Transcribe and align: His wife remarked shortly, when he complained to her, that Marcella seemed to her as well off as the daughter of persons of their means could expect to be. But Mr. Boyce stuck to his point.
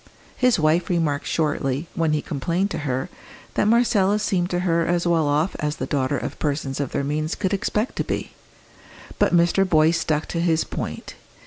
His 0.35 0.57
wife 0.59 0.89
remarked 0.89 1.27
shortly, 1.27 1.85
when 1.93 2.11
he 2.13 2.23
complained 2.23 2.71
to 2.71 2.79
her, 2.89 3.07
that 3.53 3.67
Marcella 3.67 4.17
seemed 4.17 4.49
to 4.49 4.61
her 4.61 4.83
as 4.83 5.05
well 5.05 5.27
off 5.27 5.55
as 5.59 5.75
the 5.75 5.85
daughter 5.85 6.17
of 6.17 6.39
persons 6.39 6.79
of 6.79 6.91
their 6.91 7.03
means 7.03 7.35
could 7.35 7.53
expect 7.53 7.97
to 7.97 8.03
be. 8.03 8.31
But 9.19 9.31
Mr. 9.35 9.63
Boyce 9.63 9.99
stuck 9.99 10.25
to 10.29 10.39
his 10.41 10.63
point. 10.63 11.13